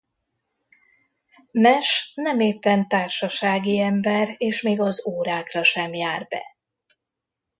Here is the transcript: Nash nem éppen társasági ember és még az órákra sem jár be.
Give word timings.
Nash 1.51 2.13
nem 2.15 2.39
éppen 2.39 2.87
társasági 2.87 3.79
ember 3.79 4.35
és 4.37 4.61
még 4.61 4.79
az 4.79 5.05
órákra 5.07 5.63
sem 5.63 5.93
jár 5.93 6.27
be. 6.29 6.43